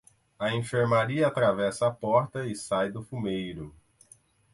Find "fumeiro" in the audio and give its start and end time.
3.03-3.71